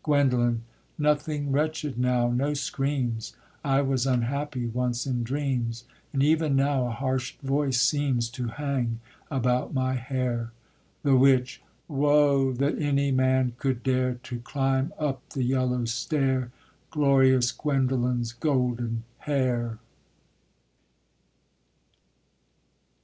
[0.04, 0.62] _GUENDOLEN.
[0.98, 3.34] Nothing wretched now, no screams;
[3.64, 9.00] I was unhappy once in dreams, And even now a harsh voice seems To hang
[9.32, 10.52] about my hair.
[11.02, 11.60] THE WITCH.
[11.88, 12.52] WOE!
[12.52, 16.52] THAT ANY MAN COULD DARE TO CLIMB UP THE YELLOW STAIR,
[16.92, 19.80] GLORIOUS GUENDOLEN'S GOLDEN HAIR.